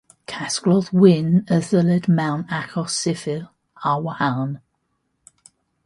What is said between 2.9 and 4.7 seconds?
sifil ar wahân.